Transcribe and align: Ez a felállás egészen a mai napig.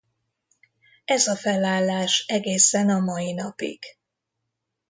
Ez 1.05 1.27
a 1.27 1.35
felállás 1.35 2.25
egészen 2.27 2.89
a 2.89 2.99
mai 2.99 3.33
napig. 3.33 3.81